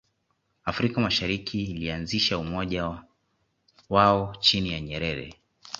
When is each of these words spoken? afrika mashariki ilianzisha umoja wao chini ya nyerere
afrika 0.65 0.99
mashariki 1.01 1.63
ilianzisha 1.65 2.37
umoja 2.37 3.01
wao 3.89 4.35
chini 4.39 4.73
ya 4.73 4.81
nyerere 4.81 5.33